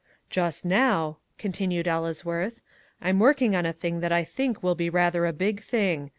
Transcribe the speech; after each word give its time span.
"Just 0.31 0.65
now," 0.65 1.19
continued 1.37 1.87
Ellesworth, 1.87 2.59
"I'm 3.03 3.19
working 3.19 3.55
on 3.55 3.67
a 3.67 3.71
thing 3.71 3.99
that 3.99 4.11
I 4.11 4.23
think 4.23 4.63
will 4.63 4.73
be 4.73 4.89
rather 4.89 5.27
a 5.27 5.31
big 5.31 5.61
thing. 5.61 6.09